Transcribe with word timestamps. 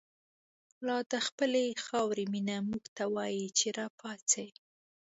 لادخپلی 0.85 1.65
خاوری 1.85 2.25
مینه، 2.33 2.57
موږ 2.69 2.83
ته 2.95 3.03
وایی 3.15 3.45
چه 3.57 3.67
راپاڅئ 3.79 4.49